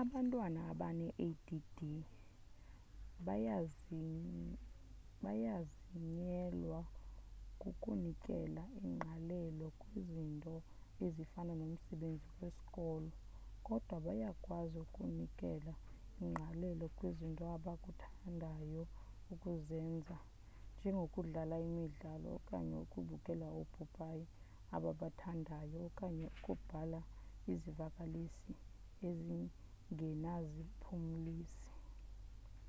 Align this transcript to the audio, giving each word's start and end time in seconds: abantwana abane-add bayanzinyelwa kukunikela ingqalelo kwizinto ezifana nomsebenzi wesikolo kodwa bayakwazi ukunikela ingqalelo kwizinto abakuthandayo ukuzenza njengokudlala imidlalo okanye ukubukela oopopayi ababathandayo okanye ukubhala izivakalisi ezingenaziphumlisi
abantwana 0.00 0.60
abane-add 0.70 1.48
bayanzinyelwa 5.24 6.80
kukunikela 7.60 8.62
ingqalelo 8.86 9.66
kwizinto 9.80 10.54
ezifana 11.04 11.52
nomsebenzi 11.60 12.28
wesikolo 12.40 13.10
kodwa 13.66 13.94
bayakwazi 14.06 14.76
ukunikela 14.84 15.74
ingqalelo 16.24 16.84
kwizinto 16.96 17.42
abakuthandayo 17.56 18.82
ukuzenza 19.32 20.16
njengokudlala 20.76 21.56
imidlalo 21.68 22.26
okanye 22.38 22.76
ukubukela 22.84 23.46
oopopayi 23.50 24.24
ababathandayo 24.76 25.76
okanye 25.88 26.26
ukubhala 26.36 27.00
izivakalisi 27.52 28.52
ezingenaziphumlisi 29.08 31.72